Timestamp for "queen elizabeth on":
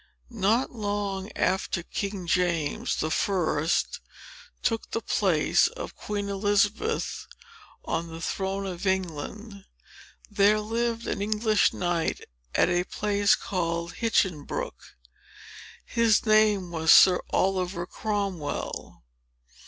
5.95-8.07